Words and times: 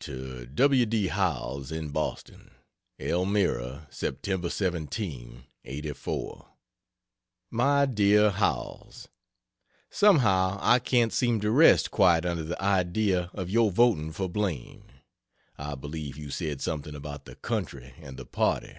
To 0.00 0.44
W. 0.44 0.84
D. 0.84 1.06
Howells, 1.06 1.72
in 1.72 1.88
Boston: 1.88 2.50
ELMIRA, 2.98 3.88
Sept. 3.90 4.50
17, 4.50 5.44
'84. 5.64 6.48
MY 7.50 7.86
DEAR 7.86 8.28
HOWELLS, 8.28 9.08
Somehow 9.88 10.58
I 10.60 10.80
can't 10.80 11.14
seem 11.14 11.40
to 11.40 11.50
rest 11.50 11.90
quiet 11.90 12.26
under 12.26 12.44
the 12.44 12.60
idea 12.62 13.30
of 13.32 13.48
your 13.48 13.70
voting 13.70 14.12
for 14.12 14.28
Blaine. 14.28 14.84
I 15.56 15.76
believe 15.76 16.18
you 16.18 16.28
said 16.28 16.60
something 16.60 16.94
about 16.94 17.24
the 17.24 17.36
country 17.36 17.94
and 18.02 18.18
the 18.18 18.26
party. 18.26 18.76